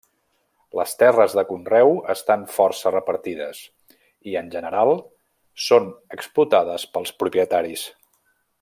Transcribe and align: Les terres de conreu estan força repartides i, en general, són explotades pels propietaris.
Les 0.77 0.93
terres 1.01 1.35
de 1.39 1.43
conreu 1.49 1.91
estan 2.13 2.45
força 2.53 2.93
repartides 2.95 3.61
i, 3.67 4.35
en 4.41 4.49
general, 4.57 4.95
són 5.67 5.87
explotades 6.19 6.89
pels 6.97 7.15
propietaris. 7.23 7.87